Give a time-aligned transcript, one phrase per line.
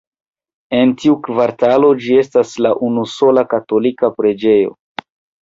[0.77, 4.75] En tiu kvartalo ĝi estas la unusola katolika preĝejo.